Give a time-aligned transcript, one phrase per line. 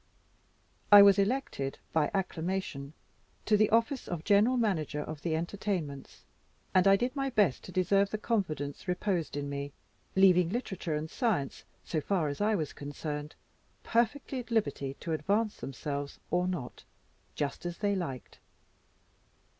[0.91, 2.93] I was elected by acclamation
[3.45, 6.23] to the office of general manager of the entertainments;
[6.73, 9.73] and I did my best to deserve the confidence reposed in me;
[10.15, 13.35] leaving literature and science, so far as I was concerned,
[13.83, 16.83] perfectly at liberty to advance themselves or not,
[17.35, 18.39] just as they liked.